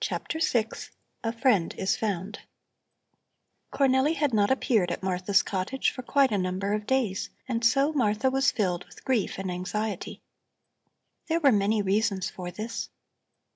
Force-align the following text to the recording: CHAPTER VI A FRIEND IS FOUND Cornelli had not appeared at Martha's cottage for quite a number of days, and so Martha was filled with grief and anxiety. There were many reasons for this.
CHAPTER 0.00 0.40
VI 0.40 0.70
A 1.22 1.32
FRIEND 1.32 1.74
IS 1.78 1.96
FOUND 1.96 2.40
Cornelli 3.72 4.16
had 4.16 4.34
not 4.34 4.50
appeared 4.50 4.90
at 4.90 5.04
Martha's 5.04 5.44
cottage 5.44 5.92
for 5.92 6.02
quite 6.02 6.32
a 6.32 6.36
number 6.36 6.72
of 6.72 6.84
days, 6.84 7.30
and 7.46 7.64
so 7.64 7.92
Martha 7.92 8.28
was 8.28 8.50
filled 8.50 8.84
with 8.86 9.04
grief 9.04 9.38
and 9.38 9.52
anxiety. 9.52 10.20
There 11.28 11.38
were 11.38 11.52
many 11.52 11.80
reasons 11.80 12.28
for 12.28 12.50
this. 12.50 12.88